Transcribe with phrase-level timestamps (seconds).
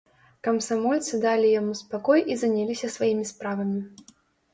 [0.45, 3.79] Камсамольцы далі яму спакой і заняліся сваімі справамі.